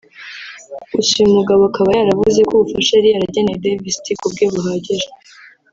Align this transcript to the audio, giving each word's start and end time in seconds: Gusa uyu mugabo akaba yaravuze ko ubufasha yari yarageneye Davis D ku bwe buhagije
Gusa 0.93 1.11
uyu 1.21 1.35
mugabo 1.37 1.61
akaba 1.69 1.89
yaravuze 1.99 2.39
ko 2.47 2.53
ubufasha 2.55 2.91
yari 2.95 3.09
yarageneye 3.11 3.61
Davis 3.63 3.97
D 4.03 4.05
ku 4.19 4.27
bwe 4.33 4.45
buhagije 4.53 5.07